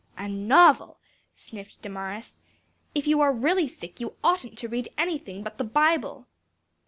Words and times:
"A 0.17 0.27
novel!" 0.27 0.97
sniffed 1.35 1.83
Damaris. 1.83 2.37
"If 2.95 3.05
you 3.05 3.21
are 3.21 3.31
really 3.31 3.67
sick 3.67 3.99
you 3.99 4.15
oughtn't 4.23 4.57
to 4.57 4.67
read 4.67 4.89
anything 4.97 5.43
but 5.43 5.59
the 5.59 5.63
Bible." 5.63 6.25